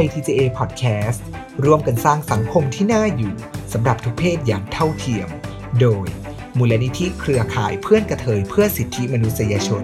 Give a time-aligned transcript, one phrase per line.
[0.00, 1.20] ย TJA Podcast
[1.64, 3.34] ร่วมกันสร้างสังคมที่น่าอยู่
[3.72, 5.28] สำหรับทุกเพศอย่างเท่าเทียม
[5.80, 6.06] โดย
[6.58, 9.82] มูลนิธิเครือข่ายเพื่อนกระเทยเพื่อสิทธิมนุษยชน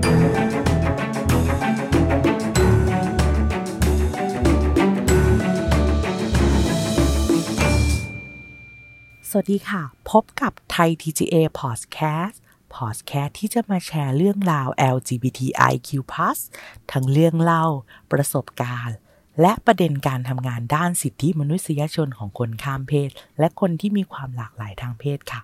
[9.28, 12.36] สวัสดีค่ะ พบกับไทย TGA Podcast
[12.74, 15.90] Podcast ที่จะมาแชร์เรื่องราว LGBTIQ+
[16.92, 17.66] ทั้งเรื่องเล่า
[18.12, 18.96] ประสบการณ์
[19.40, 25.40] และประเด็นการทำงานด้านสิทธิมนุษยชนของคนข้ามเพศ และคนที่มีความหลากหลายทางเพศค่ะ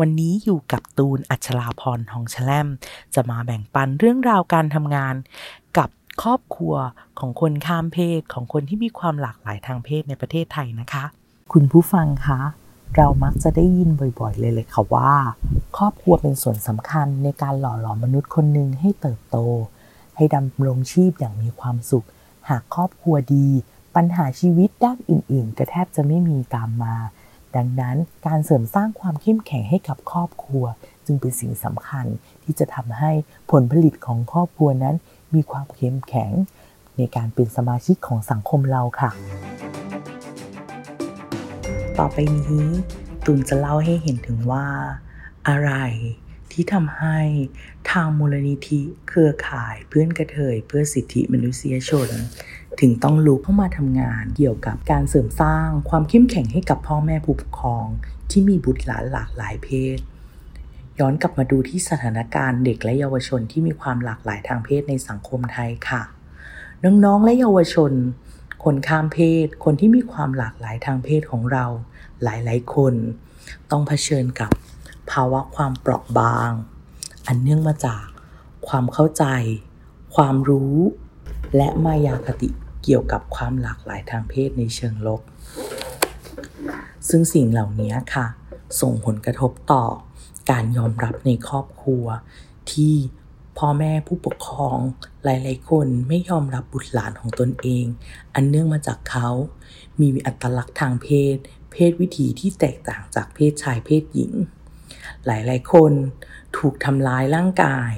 [0.04, 2.68] ันนี้อยู่กับตูนอัชราพรทองแชลม
[3.14, 5.14] จะมาแบ่งปันเรื่องราวการทำงาน
[5.78, 5.88] กับ
[6.22, 6.74] ครอบครัว
[7.18, 11.04] ของคนข้ามเพศของคนที่มีความหลากหลายทางเพศในประเทศไทยนะคะ
[11.52, 12.40] คุณผู้ฟังคะ
[12.96, 15.12] เรามักจะได้ยินบ่อยๆ เลยเลยค่ะว่า
[15.76, 19.36] ครอบครัวเป็นส่วนสำคัญในการหล่อหลอมมนุษย์คนหนึ่งให้เติบโต
[20.16, 22.06] ให้ดำรงชีพอย่างมีความสุข
[22.48, 23.48] หากครอบครัวดี
[23.96, 26.96] ปัญหาชีวิตด้านอื่น ๆ ก็แทบจะไม่มีตามมา
[27.56, 30.64] ดังนั้นการเสริมสร้างความเข้มแข็งให้กับครอบครัว
[31.06, 32.06] จึงเป็นสิ่งสำคัญ
[32.42, 33.10] ที่จะทำให้
[33.50, 34.96] ผลผลิตของครอบครัวนั้น
[35.34, 36.30] มีความเข้มแข็ง
[36.96, 39.10] ในการเป็นสมาชิกของสังคมเราค่ะ
[41.98, 42.66] ต่อไปนี้
[43.24, 44.64] ตูนจะเล่าให้เห็นถึงว่า
[45.48, 45.72] อะไร
[46.60, 47.18] ที่ทำให้
[47.90, 52.08] ทางมูลนิธิเครือข่ายเพื่อนกระเทยเพื่อสิทธิมนุษยชน
[52.80, 57.86] ถึงต้องลุกเข้ามาทำงานเกี่ยวกับการเสริมสร้างความเข้มแข็งให้กับพ่อแม่ผู้ปกครอง
[58.30, 59.98] ที่มีบุตรหลานหลากหลายเพศ
[60.98, 66.02] ย้อนกลับมาดูที่สถานการณ์เด็กและเยาวชนที่มีความหลากหลายทางเพศในสังคมไทยค่ะ
[66.84, 67.92] น้องๆและเยาวชน
[68.64, 71.64] คนข้ามเพศ คนที่มีความหลากหลายทางเพศของเรา
[72.22, 72.94] หลายๆคน
[73.70, 74.50] ต้องเผชิญกับ
[75.10, 76.50] ภาวะความเปราะบาง
[77.26, 78.04] อันเนื่องมาจาก
[78.68, 79.24] ความเข้าใจ
[80.14, 80.76] ความรู้
[81.56, 82.48] และมายาคติ
[82.82, 85.20] เกี่ยวกับความหลากหลายทางเพศในเชิงลบ
[87.08, 88.26] ซึ่งสิ่งเหล่านี้ค่ะ
[88.80, 89.84] ส่งผลกระทบต่อ
[90.50, 92.04] การยอมรับในครอบครัว
[92.72, 92.94] ที่
[93.58, 94.78] พ่อแม่ผู้ปกครอง
[95.24, 97.84] หลาย ๆ คนไม่ยอมรับบุตรหลานของตนเอง
[98.34, 99.28] อันเนื่องมาจากเขา
[100.00, 101.36] มีอัตลักษณ์ทางเพศ
[101.72, 104.32] เพศวิถีที่แตกต่างจากเพศชายเพศหญิง
[105.26, 105.92] หลายๆ คน
[106.58, 107.90] ถูกทำร้ายร่างกาย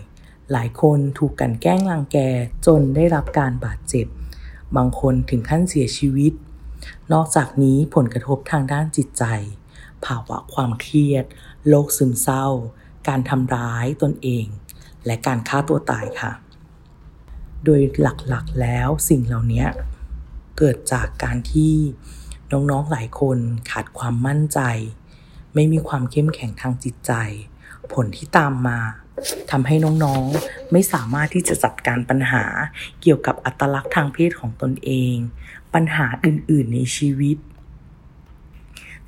[0.53, 2.19] หลายคนถูกกันแกล้งรังแก
[2.66, 4.06] จนได้รับการบาดเจ็บ
[4.76, 6.32] บางคนถึงขั้นเสียชีวิต
[7.12, 9.25] นอกจากนี้ผลกระทบทางด้านจิตใจ
[10.04, 11.25] ภาวะความเครียด
[11.69, 12.47] โรคซึมเศร้า
[13.09, 14.47] การทำร้ายตนเอง
[15.06, 16.32] และการฆ่าตัวตายค่ะ
[17.64, 19.64] โดยหลักๆแล้วสิ่งเหล่านี้
[20.59, 21.75] เกิดจากการที่
[22.53, 23.38] น้องๆหลายคน
[23.70, 24.60] ขาดความมั่นใจ
[25.55, 27.12] ไม่มีความเข้มแข็งทางจิตใจ
[27.93, 28.78] ผลที่ตามมา
[29.50, 29.75] ทำให้
[30.05, 32.44] น้องๆ ไม่สามารถที่จะจัดการปัญหา
[33.00, 35.15] เกี่ยวกับอัตลักษณ์ทางเพศของตนเอง
[35.75, 37.37] ปัญหาอื่นๆในชีวิต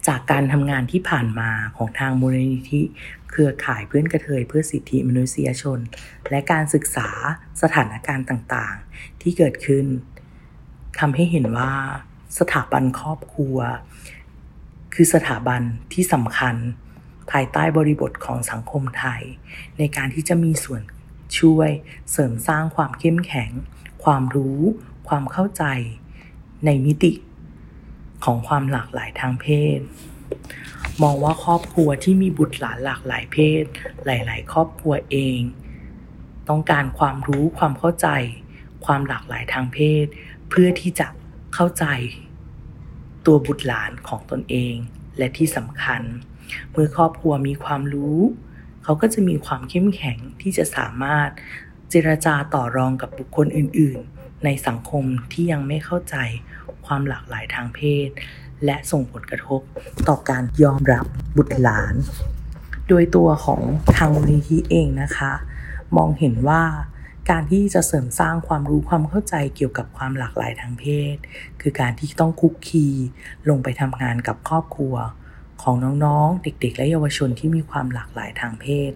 [0.06, 2.82] จากการทำงานที่ผ่านมาของทางมูลนิธิ
[3.30, 5.78] เครือข่ายเพื่อนกระเทยเพื่อสิทธิมนุษยชน
[6.30, 7.08] และการศึกษา
[7.62, 9.86] สถานการณ์ต่างๆ ที่เกิดขึ้น
[11.00, 11.72] ทำให้เห็นว่า
[12.38, 13.56] สถาบันครอบครัว
[14.94, 16.56] คือสถาบันที่สำคัญ
[17.30, 19.22] ภายใต้บริบทของสังคมไทย
[19.78, 20.82] ในการที่จะมีส่วน
[21.38, 21.70] ช่วย
[22.10, 23.50] เสริมสร้างความเข้มแข็ง
[24.04, 24.60] ความรู้
[25.08, 25.64] ความเข้าใจ
[26.64, 27.12] ในมิติ
[28.24, 29.46] ของความหลากหลายทางเพ
[29.78, 29.80] ศ
[31.02, 33.64] มองว่าครอบครัวที่มีบุตรหลานหลากหลายเพศ
[34.06, 35.40] หลาย ๆ ครอบครัวเอง
[36.48, 38.08] ต้องการความรู้ความเข้าใจ
[38.84, 40.06] ความหลากหลายทางเพศ
[40.48, 41.06] เพื่อที่จะ
[41.54, 41.84] เข้าใจ
[43.26, 44.74] ตัวบุตรหลานของตนเอง
[45.18, 46.02] และที่สำคัญ
[46.70, 48.18] เมื่อครอบครัวมีความรู้
[48.84, 51.28] เขาก็จะมีความเข้มแข็งที่จะสามารถ
[51.90, 56.16] เจรจาต่อรองกับบุคคลอื่น ๆ ในสังคมที่ยังไม่เข้าใจ
[56.86, 58.08] ความหลากหลายทางเพศ
[58.64, 59.60] และส่งผลกระทบ
[60.08, 61.04] ต่อการยอมรับ
[61.36, 61.94] บุตรหลาน
[62.88, 63.62] โดยตัวของ
[63.96, 65.32] ทางมูลนิธิเองนะคะ
[65.96, 66.62] มองเห็นว่า
[67.30, 70.84] การที่จะเสริมสร้างความรู้ความเข้าใจเกี่ยวกับความหลากหลายทางเพ
[71.14, 71.16] ศ
[71.60, 72.86] คือการที่ต้องคุกคี
[73.48, 74.94] ลงไปทำงานกับครอบครัว
[75.62, 75.74] ของ
[76.04, 78.92] น้องๆ เด็ก ๆ และเยาวชนที่มีความหลากหลายทางเพศ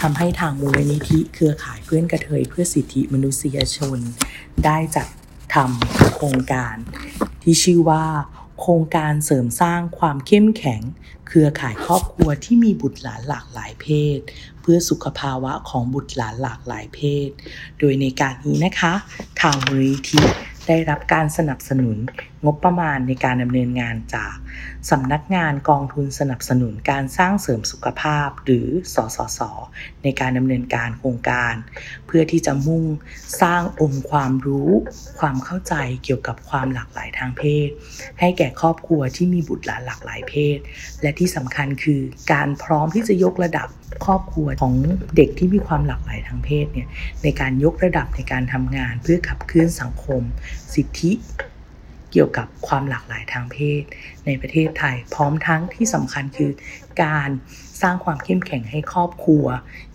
[0.00, 3.98] ทำให้ทางมูลนิธิเครือข่ายเพื่อนกระเทยเพื่อสิทธิมนุษยชน
[4.64, 5.08] ได้จัด
[5.54, 6.76] ทำโครงการ
[7.42, 8.04] ที่ชื่อว่า
[8.60, 10.80] โครงการเสริมสร้างความเข้มแข็ง
[11.28, 13.86] เครือข่ายครอบครัวที่มีบุตรหลานหลากหลายเพ
[14.16, 14.18] ศ
[14.60, 17.28] เพื่อสุขภาวะของบุตรหลานหลากหลายเพศ
[17.78, 18.94] โดยในการนี้นะคะ
[19.40, 20.20] ทางมูลนิธิ
[20.66, 21.96] ได้รับการสนับสนุน
[22.44, 24.34] งบประมาณในการดำเนินงานจาก
[24.90, 29.40] สำนักงานกองทุนสนับสนุนการสร้างเสริมสุขภาพหรือสสส
[30.02, 31.54] ในการดำเนินการโครงการ
[32.06, 32.84] เพื่อที่จะมุ่ง
[33.42, 34.70] สร้างองค์ความรู้
[35.18, 37.68] ความเข้าใจเกี่ยวกับความหลากหลายทางเพศ
[38.20, 40.58] ให้แก่ครอบครัวที่มีบุตรหลานหลากหลายเพศ
[41.02, 42.00] และที่สำคัญคือ
[42.32, 43.68] การพร้อมที่จะยกระดับ
[44.04, 44.74] ครอบครัวของ
[45.16, 46.88] เด็กที่มีความหลากหลายทางเพศเนี่ย
[47.22, 50.22] ในการยกระดับในการทำงานเพื่อขับเคลื่อนสังคม
[50.74, 51.12] สิทธิ
[52.12, 53.82] เกี่ยวกับความหลากหลายทางเพศ
[54.26, 56.50] ในประเทศไทย พร้อมทั้งที่สำคัญคือ
[57.04, 57.30] การ
[57.82, 59.46] สร้างความเข้มแข็งให้ครอบครัว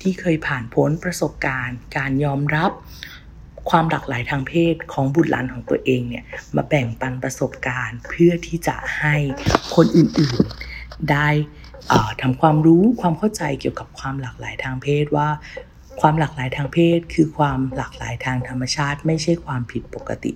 [0.01, 2.71] ที่เคยผ่านพ้นประสบการณ์ การยอมรับ
[3.69, 6.23] ความหลากหลายทางเพศของบุตรหลานของตัวเองเนี่ย
[6.55, 9.15] มาแบ่งปันประสบการณ์ เพื่อที่จะให้
[9.75, 11.29] คนอื่นๆได้
[12.21, 15.29] ทำความรู้ความเข้าใจเกี่ยวกับความหลากหลายทางเพศว่า
[16.01, 20.31] ความหลากหลายทางเพศ คือความหลากหลายทางธรรมชาติ ไม่ใช่ความผิดปกติ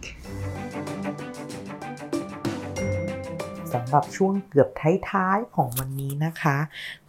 [3.74, 4.70] สำหรับช่วงเกือบ
[5.12, 6.58] ท้ายๆของวันนี้นะคะ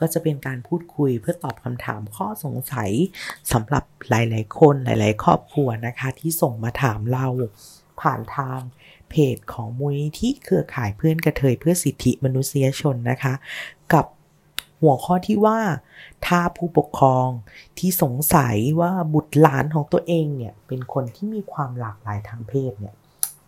[0.01, 2.91] ก็จะเป็นการพูดคุยเพื่อตอบคำถามข้อสงสัย
[3.53, 7.27] สำหรับหลายๆคนหลายๆ ครอบครัวนะคะ ที่ส่งมาถามเรา
[8.01, 8.61] ผ่านทาง
[9.11, 13.35] เพจของมูลนิธิเครือข่ายเพื่อนกระเทยเพื่อสิทธิมนุษยชนนะคะ
[13.93, 14.07] กับ
[14.81, 15.61] หัวข้อที่ว่า
[16.27, 17.29] ถ้าผู้ปกครอง
[17.79, 22.95] ที่สงสัยว่าบุตรหลานของตัวเองเนี่ยเป็นคนที่มีความหลากหลายทางเพศเนี่ย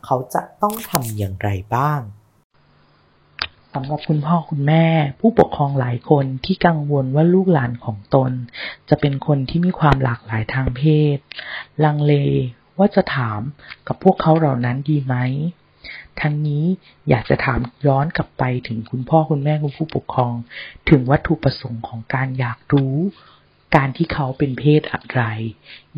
[0.05, 2.01] เขาจะต้องทำอย่างไรบ้าง
[3.75, 4.87] สำหรับคุณพ่อคุณแม่
[5.21, 8.33] ผู้ปกครองหลายคนที่กังวลว่าลูกหลานของตน
[8.89, 10.83] จะเป็นคนที่มีความหลากหลายทางเพ
[11.17, 11.19] ศ
[11.85, 12.15] ลังเล
[12.79, 13.41] ว่าจะถาม
[13.87, 15.15] กับพวกเขาเหล่านั้นดีไหม
[16.21, 16.65] ทั้งนี้
[17.09, 20.35] อยากจะถามย้อนกลับไปถึงคุณพ่อคุณแม่คุณผู้ปกครอง
[20.91, 22.97] ถึงวัตถุประสงค์ของการอยากรู้
[23.77, 25.23] การที่เขาเป็นเพศอะไร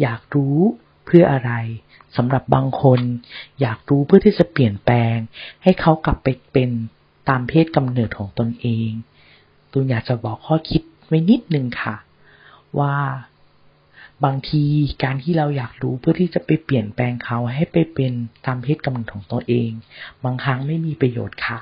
[0.01, 0.59] อยากรู้
[1.07, 1.53] เพื่ออะไร
[2.17, 3.01] สำหรับบางคน
[3.61, 5.17] อยากรู้เพื่อที่จะเปลี่ยนแปลง
[5.63, 6.71] ให้เขากลับไปเป็น
[7.29, 8.91] ตามเพศกำเนิดของตนเอง
[9.73, 11.97] ตูนอยากจะบอกข้อคิดไว้นิดนึงค่ะ
[12.79, 12.95] ว่า
[14.25, 14.65] บางที
[15.03, 18.13] การที่เราอยากรู้เพื่อที่จะไปเปลี่ยนแปลงเขาให้ไปเป็น
[18.47, 19.71] ตามเพศกำเนิดของตัวเอง
[20.25, 21.59] บางครั้งไม่มีประโยชน์ค่ะ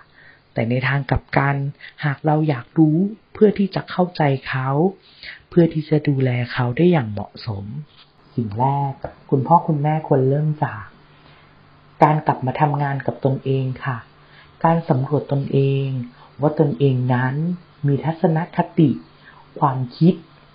[0.55, 1.57] แต่ในทางกลับกัน
[2.05, 2.97] หากเราอยากรู้
[3.33, 4.69] เพื่อที่จะเข้าใจเขา
[5.49, 7.65] เพื่อที่จะดูแลเขาได้อย่างเหมาะสม
[8.35, 8.95] สิ่งแรก
[9.31, 10.83] คุณพ่อคุณแม่ควรเริ่มจาก
[12.03, 13.97] การกลับมาทำงานกับตนเองค่ะ
[14.65, 15.89] การสำรวจตนเอง
[16.41, 17.35] ว่าตนเองนั้น
[17.87, 18.91] มีทัศนคติ
[19.59, 20.15] ความคิด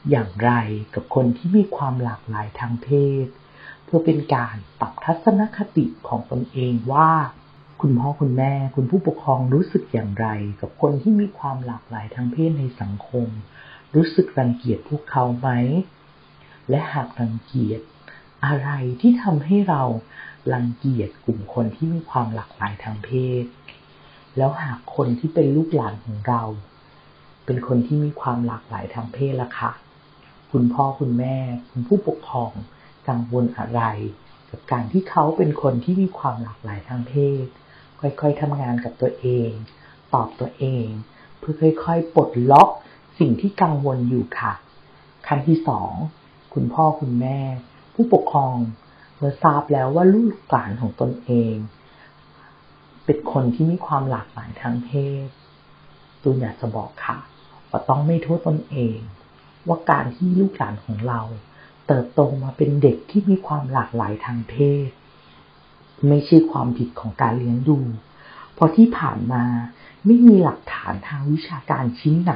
[0.10, 0.52] อย่างไร
[0.94, 2.88] กับคนที่มีความหลากหลายทางเพ
[3.26, 3.28] ศ
[3.84, 7.12] เพื่อเป็นการปรับทัศนคติของตนเองว่า
[7.82, 10.28] คุณพ่อคุณแม่คุณผู้ปกครองรู้สึกอย่างไร
[10.62, 13.28] กับคนที่มีความหลากหลายทางเพศในสังคม
[13.96, 15.50] รู้สึกรังเกียจพวกเขาไหม
[16.70, 17.82] และหากรังเกียจ
[18.46, 18.70] อะไร
[19.02, 19.84] ที่ทำให้เรา
[20.54, 23.10] รังเกียจกลุ่มคนที่มีความหลากหลายทางเพ
[23.44, 23.46] ศ
[24.38, 26.42] แล้วหากคนที่เป็นลูกหลานของเรา
[27.46, 29.72] เป็นคนที่มีความหลากหลายทางเพศละคะ
[30.52, 31.38] คุณพ่อคุณแม่
[31.70, 32.52] คุณผู้ปกครอง
[33.08, 33.82] กังวลอะไร
[34.50, 37.14] กับการที่เขาเป็นคนที่มีความหลากหลายทางเพ
[37.44, 37.46] ศ
[38.00, 39.50] ค่อยๆทำงานกับตัวเอง
[40.14, 40.86] ตอบตัวเอง
[41.40, 41.54] เพื่อ
[41.86, 42.70] ค่อยๆปลดล็อก
[43.20, 44.54] สิ่งที่กังวลอยู่ค่ะ
[45.28, 45.94] ขั้นที่สอง
[46.54, 47.40] คุณพ่อคุณแม่
[47.94, 48.56] ผู้ปกครอง
[49.18, 51.54] เมื่อทราบแล้วว่าลูกหลานของตนเอง
[53.08, 54.90] เป็นคนที่มีความหลากหลายทางเพ
[55.26, 55.28] ศ
[56.22, 57.18] ตูนอยากจะบอกค่ะ
[57.70, 58.98] ว่าต้องไม่โทษตนเอง
[59.68, 61.22] ว่าการที่ลูกหลานของเรา
[61.88, 64.56] เติบโตมาเป็นเด็กที่มีความหลากหลายทางเพ
[64.88, 64.90] ศ
[66.08, 67.80] ไม่ใช่ความผิดของการเลี้ยงดู
[68.54, 69.44] เพราะที่ผ่านมา
[70.06, 72.34] ไม่มีหลักฐานทางวิชาการชิ้นไหน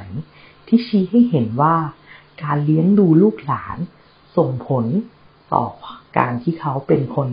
[0.68, 1.76] ที่ชี้ให้เห็นว่า
[2.44, 3.78] การเลี้ยงดูลูกหลาน
[4.38, 4.86] ส่งผล
[5.54, 5.66] ต่อ
[6.18, 7.28] การที่เขาเป็นคน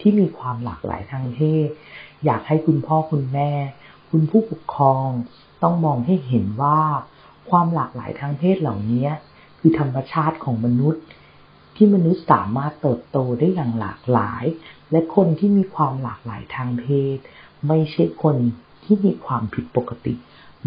[0.00, 1.68] ที่มีความหลากหลายทางเพศ
[2.24, 3.50] อยากให้คุณพ่อคุณแม่
[4.10, 5.08] คุณผู้ปกครอง
[5.62, 6.80] ต้องมองให้เห็นว่า
[7.50, 9.08] ความหลากหลายทางเพศเหล่านี้
[9.58, 11.02] คือธรรมชาติของมนุษย์
[11.76, 14.44] ที่มนุษย์สามารถเติบโตได้อย่างหลากหลาย
[14.90, 17.16] และคนที่มีความหลากหลายทางเพศ
[17.68, 18.36] ไม่ใช่คน
[18.84, 20.14] ที่มีความผิดปกติ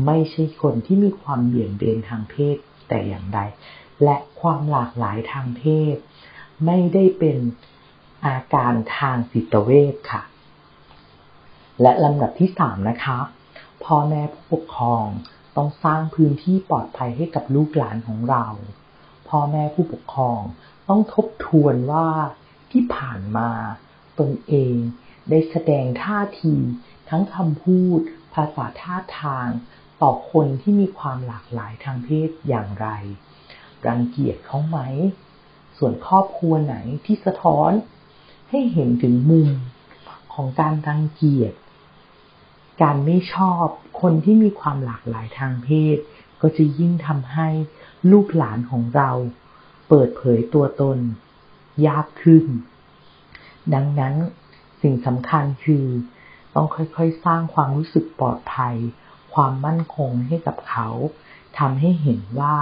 [0.06, 2.58] ไม่ใช่คนที่มีความเบี่ยงเบนทางเพศ
[2.88, 3.40] แต่อย่างใด
[4.04, 5.96] และความหลากหลายทางเพศ
[6.66, 7.38] ไม่ได้เป็น
[8.26, 10.22] อาการทางจิตเวชค่ะ
[11.82, 13.20] และลำดับที่สามนะคะ
[13.84, 15.06] พ่อแม่ผู้ปกครอง
[15.56, 18.46] ต้องสร้างพื้นที่ปลอดภัยให้กับลูกหลานของเรา
[19.30, 20.42] พ่อแม่ผู้ปกครอง
[20.90, 22.08] ต้องทบทวนว่า
[22.72, 23.50] ที่ผ่านมา
[24.20, 24.76] ตนเอง
[25.30, 26.56] ได้แสดงท่าที
[27.10, 28.00] ทั้งคำพูด
[28.34, 29.48] ภาษาท่าทาง
[30.02, 32.88] ต่อคนที่มีความหลากหลายทางเพศอย่างไร
[33.88, 34.80] รังเกียจเขาไหม
[35.78, 37.72] ส่วนครอบครัวไหนที่สะท้อน
[38.50, 39.50] ให้เห็นถึงมุม
[40.34, 41.54] ของการรังเกียจ
[42.82, 43.66] การไม่ชอบ
[44.02, 45.98] คนที่มีความหลากหลายทางเพศ
[46.42, 47.48] ก็จะยิ่งทำให้
[48.12, 49.12] ลูกหลานของเรา
[49.88, 50.98] เปิดเผยตัวตน
[51.88, 52.46] ยากขึ้น
[53.74, 54.14] ดังนั้น
[54.82, 55.86] สิ่งสำคัญคือ
[56.56, 58.76] ต้องค่อยๆ สร้างความรู้สึกปลอดภัย
[59.34, 60.90] ความมั่นคงให้กับเขา
[61.58, 62.56] ทำให้เห็นว่า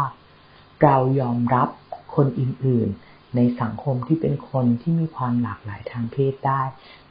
[0.84, 1.70] เรายอมรับ
[2.16, 6.62] คนอื่นๆ ในสังคมที่เป็นคนที่มีความหลากหลายทางเพศได้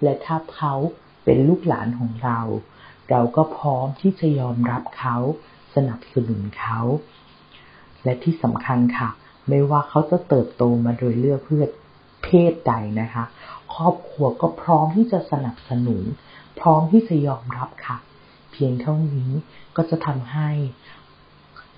[0.03, 0.75] และถ้าเขา
[1.25, 2.41] เป็นลูกหลานของเรา
[3.13, 5.17] เราก็พร้อมที่จะยอมรับเขา
[5.75, 6.81] สนับสนุนเขา
[8.05, 9.09] และที่สำคัญค่ะ
[9.49, 11.65] ไม่ว่าเขาจะเติบโตมาโดยเลือกเพื่อ
[12.25, 13.25] เพศใดนะคะ
[13.75, 16.03] ครอบครัวก็พร้อมที่จะสนับสนุน
[16.61, 17.99] พร้อมที่จะยอมรับค่ะ
[18.53, 19.31] เพียงเท่านี้
[19.77, 20.51] ก็จะทำให้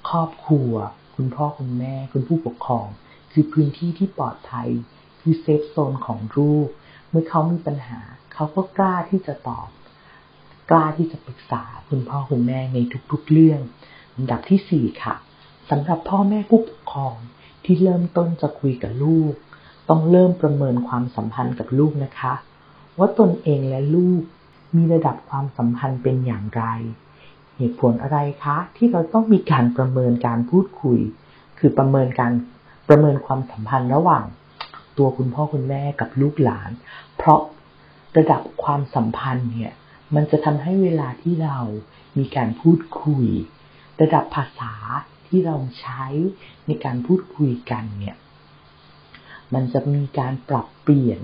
[0.08, 0.72] ครอบครัว
[1.16, 2.86] คุณพ่อคุณแม่ คุณผู้ปกครอง
[3.32, 4.68] คือพื้นที่ที่ปลอดภัย
[5.20, 6.68] คือเซฟโซนของลูก
[7.08, 8.00] เมื่อเขามีปัญหา
[8.34, 9.68] เขาก็กล้าที่จะตอบ
[10.70, 12.78] กล้าที่จะปรึกษาคุณพ่อคุณแม่ใน
[13.10, 13.60] ทุกๆเรื่อง
[14.14, 15.14] อันดับที่สี่ค่ะ
[15.70, 17.16] สำหรับพ่อแม่ผู้ปกครอง
[17.64, 19.34] ที่เริ่มต้นจะคุยกับลูก
[19.88, 22.34] ต้องเริ่มประเมินความสัมพันธ์กับลูกนะคะ
[22.98, 24.22] ว่าตนเองและลูก
[24.76, 26.64] มีระดับความสัมพันธ์เป็นอย่างไร
[27.56, 30.98] เหตุผลอะไรคะ ที่เราต้องมีการประเมินการพูดคุย
[31.58, 32.32] คือประเมินการ
[32.88, 34.24] ประเมินความสัมพันธ์ระหว่าง
[34.98, 36.70] ตัวคุณพ่อคุณแม่กับลูกหลาน
[37.16, 37.40] เพราะ
[38.16, 39.72] ระดับความสัมพันธ์เนี่ย
[40.14, 41.58] มันจะทำให้เวลาที่เรา
[42.18, 43.26] มีการพูดคุย
[44.00, 44.74] ระดับภาษา
[45.26, 46.04] ที่เราใช้
[46.66, 48.16] ในการพูดคุยกันเนี่ย
[49.54, 51.20] มันจะมีการปรับเปลี่ยน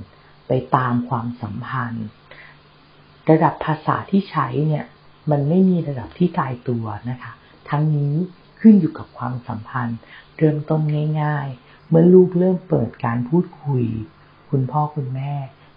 [0.49, 2.07] ไปตามความสัมพันธ์
[3.31, 4.85] ระดับภาษาที่ใช้เนี่ย
[5.31, 7.33] มันไม่มีระดับที่ตายตัวนะคะ
[7.71, 8.15] ทั้งนี้
[8.61, 9.99] ขึ้นอยู่กับความสัมพันธ์
[10.37, 10.83] เริ่มต้น
[11.23, 13.85] ง่าย ๆ เมื่อลูกเริ่มเปิดการพูดคุย
[14.51, 15.35] คุณพ่อคุณแม่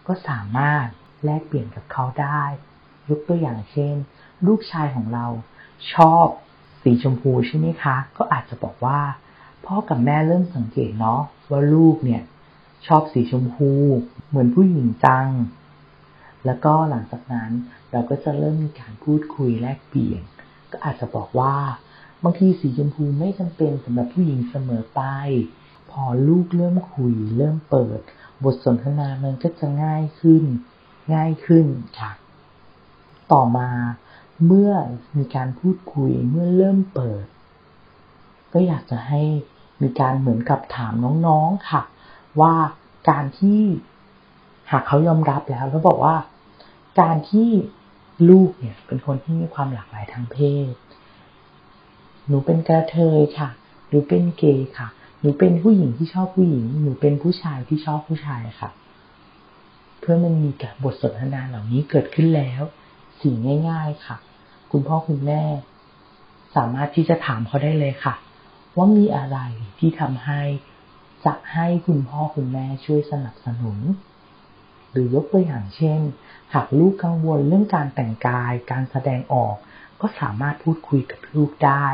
[0.07, 0.87] ก็สามารถ
[1.23, 2.43] แลกเปลี่ยนกับเขาได้
[3.09, 3.95] ยกตัวอย่างเช่น
[4.47, 5.25] ลูกชายของเรา
[5.93, 6.25] ชอบ
[6.83, 8.99] สีชมพูใช่ไหมคะ ก็อาจจะบอกว่า
[9.65, 12.21] พ่อกับแม่เริ่มสังเกตเนาะว่าลูกเนี่ย
[12.87, 13.71] ชอบสีชมพู
[14.27, 15.27] เหมือนผู้หญิงจัง
[16.45, 17.51] แล้วก็หลังจากนั้น
[17.91, 20.21] เราก็จะเริ่มมีการพูดคุยแลกเปลี่ยน
[20.71, 21.55] ก็อาจจะบอกว่า
[22.23, 25.01] บางทีสีชมพูไม่จำเป็นสำหรับผู้หญิงเสมอไป
[25.91, 27.99] พอลูกเริ่มคุย เริ่มเปิด
[28.43, 30.43] บทสนทนามันก็จะง่ายขึ้น
[31.13, 31.65] ง่ายขึ้น
[31.99, 32.11] ค่ะ
[33.31, 33.69] ต่อมา
[34.45, 34.71] เมื่อ
[35.17, 37.25] มีการพูดคุยเมื่อเริ่มเปิด
[38.53, 39.21] ก็อยากจะให้
[39.81, 40.93] มีการเหมือนกับถาม
[41.27, 41.83] น้องๆค่ะ
[42.41, 42.53] ว่า
[43.09, 43.61] การที่
[44.71, 46.15] หากเขายอมรับแล้วแล้วบอกว่า
[46.99, 47.49] การที่
[48.29, 50.37] ลูกเนี่ยเป็นคนที่มีความหลากหลายทางเพ
[50.71, 50.73] ศ
[52.27, 53.49] หนูเป็นกระเทยค่ะ
[53.89, 54.87] หนูเป็นเกย์ค่ะ
[55.21, 58.69] หนูเป็นผู้หญิงที่ชอบผู้หญิง หนูเป็นผู้ชายที่ชอบผู้ชายค่ะ
[59.99, 62.61] เพื่อมันมีกับบทสนทนาเหล่านี้เกิดขึ้นแล้ว
[63.23, 63.35] สิ่ง
[63.69, 64.17] ง่าย ๆ ค่ะ
[64.71, 65.43] คุณพ่อคุณแม่
[66.55, 68.15] สามารถที่จะถามเขาได้เลยค่ะ
[68.75, 69.37] ว่ามีอะไร
[69.79, 70.41] ที่ทำให้
[71.25, 73.79] จะให้คุณพ่อคุณแม่ช่วยสนับสนุน
[74.91, 75.99] หรือยกตัวอย่างเช่น
[76.53, 79.55] หากลูกกังวลเรื่องการแต่งกาย การแสดงออก
[80.01, 81.87] ก็สามารถพูดคุยกับลูกได้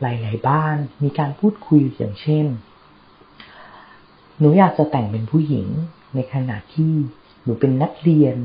[0.00, 2.46] หลาย ๆ บ้านมีการพูดคุยอย่างเช่น
[4.38, 5.68] หนูอยากจะแต่งเป็นผู้หญิง
[6.14, 6.92] ในขณะที่
[7.42, 8.36] หนูเป็นนักเรียน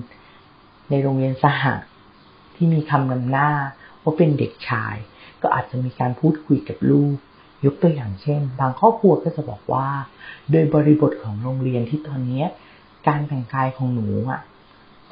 [0.89, 1.63] ในโรงเรียนสห
[2.55, 3.49] ที่มีคำนำหน้า
[4.03, 4.95] ว่าเป็นเด็กชาย
[5.41, 7.15] ก็อาจจะมีการพูดคุยกับลูก
[7.65, 9.87] ยกตัวอย่างเช่น บางครอบครัวก็จะบอกว่า
[10.51, 12.45] โดยบริบทของโรงเรียนที่ตอนนี้
[13.07, 14.41] การแต่งกายของหนูอะ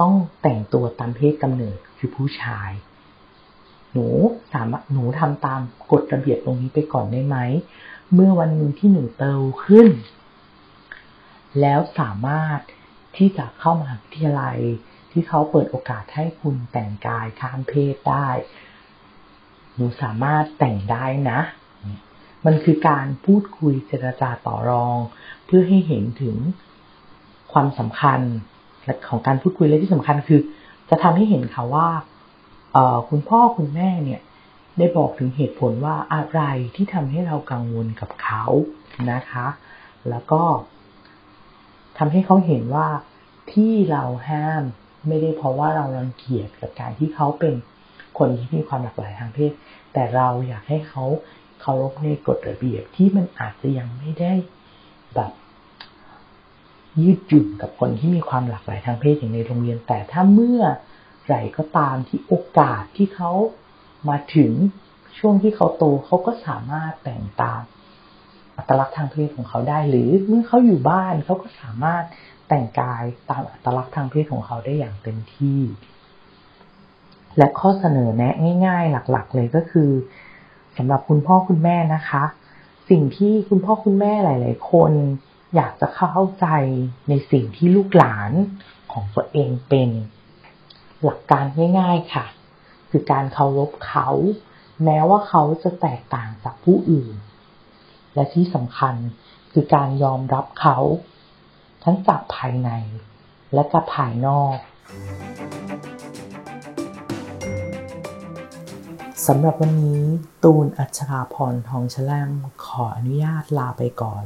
[0.01, 2.71] ต้องแต่งตัวตามเพศกำเนิดคือผู้ชาย
[3.93, 4.07] หนู
[4.53, 5.61] สามารถหนูทำตาม
[5.91, 7.37] กฎระเบียบตรงนี้ไปก่อนได้ไหม
[8.13, 9.87] เมื่อวันหนึ่งที่หนูเติบขึ้น
[11.61, 12.59] แล้วสามารถ
[13.17, 14.57] ที่จะเข้ามหาวิทยาลัย
[15.11, 18.27] ที่เขาเปิดโอกาสให้คุณแต่งกายข้ามเพศได้
[19.75, 21.39] หนูสามารถแต่งได้นะ
[22.45, 24.97] มันคือการพูดคุยเจรจาต่อรอง
[25.45, 26.35] เพื่อให้เห็นถึง
[27.53, 28.19] ความสำคัญ
[29.09, 30.41] ของการพูดคุยและที่สำคัญคือ
[30.89, 31.89] จะทำให้เห็นค่ะว่า
[33.09, 34.21] คุณพ่อคุณแม่เนี่ย
[34.77, 36.41] ได้บอกถึงเหตุผลว่าอะไร
[36.75, 38.43] ที่ทำให้เรากังวลกับเขา
[39.11, 39.47] นะคะ
[40.09, 40.43] แล้วก็
[41.97, 42.87] ทำให้เขาเห็นว่า
[43.53, 44.63] ที่เราห้าม
[45.07, 47.53] ไม่ได้เพราะว่าเรารังเกียจกับการที่เขาเป็น
[48.17, 49.51] คนที่มีความหลากหลายทางเพศ
[49.93, 51.03] แต่เราอยากให้เขา
[51.61, 54.33] เคารพในกฎระเบียบที่มันอาจจะยังไม่ได้
[55.15, 55.31] แบบ
[57.01, 60.61] ยืดหยุ่นกับคนที่มีความหลากหลายทางเพศอย่างในโรงเรียน แต่ถ้าเมื่อ
[61.25, 63.31] ไหร่ก็ตามที่โอกาสที่เขา
[64.09, 64.51] มาถึง
[65.19, 67.61] ช่วงที่เขาโตเขาก็สามารถแต่งตาม
[68.57, 72.03] อัตลักษณ์ทางเพศของเขาได้ หรือเมื่อเขาอยู่บ้านเขาก็สามารถ
[72.53, 75.59] แต่งกายตามอัตลักษณ์ทางเพศของเขาได้อย่างเต็มที่
[77.37, 78.35] และข้อเสนอแนะ
[78.67, 79.89] ง่าย ๆ หลักๆ เลยก็คือ
[80.77, 82.23] สำหรับคุณพ่อคุณแม่นะคะ
[82.89, 84.91] สิ่งที่คุณพ่อคุณแม่หลาย ๆ คน
[85.55, 86.47] อยากจะเข้าใจ
[87.09, 88.31] ในสิ่งที่ลูกหลาน
[88.91, 89.89] ของตัวเองเป็น
[91.03, 91.45] หลักการ
[91.79, 92.25] ง่าย ๆ ค่ะ
[92.89, 94.09] คือการเคารพเขา
[94.83, 97.15] แม้ว่าเขาจะแตกต่างจากผู้อื่น
[98.13, 98.95] และที่สำคัญ
[99.51, 100.77] คือการยอมรับเขา
[101.83, 102.69] ทั้งจากภายใน
[103.53, 104.55] และจากภายนอก
[109.27, 110.03] สำหรับวันนี้
[110.43, 112.31] ตูนอัชราพรทองชลม
[112.65, 114.23] ขออนุญาตลาไปก่อน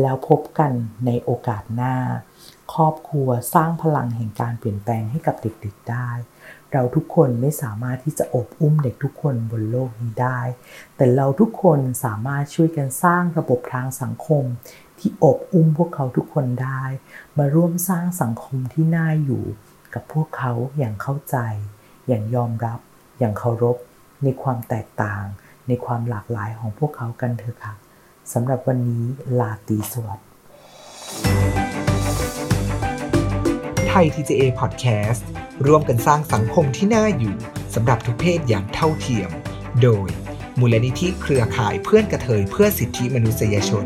[0.00, 0.72] แล้วพบกัน
[1.06, 1.94] ในโอกาสหน้า
[2.74, 6.10] ครอบครัวสร้างพลังแห่งการเปลี่ยนแปลงให้กับเด็กๆได้
[6.72, 10.40] เราทุกคนไม่สามารถที่จะอบอุ้มเด็กทุกคนบนโลกนี้ได้
[10.96, 14.44] แต่เราทุกคนสามารถช่วยกันสร้างระบบทางสังคม
[15.04, 16.84] ที่อบอุ้มพวกเขาทุกคนได้
[17.38, 19.44] มาร่วมสร้างสังคมที่น่าอยู่
[19.94, 21.36] กับพวกเขาอย่างเข้าใจ
[22.08, 22.80] อย่างยอมรับ
[23.18, 23.76] อย่างเคารพ
[24.24, 25.24] ในความแตกต่าง
[25.68, 27.74] ในความหลากหลายของพวกเขากันเถอะค่ะ
[28.32, 29.04] สำหรับวันนี้
[29.38, 30.26] ลาตีสวัสดิ์
[33.88, 35.22] ไทย TJA Podcast
[35.66, 37.34] ร่วมกันสร้างสังคมที่น่าอยู่
[37.74, 39.30] สำหรับทุกเพศอย่างเท่าเทียม
[39.82, 40.08] โดย
[40.60, 43.84] มูลนิธิเครือข่ายเพื่อนกระเทยเพื่อสิทธิมนุษยชน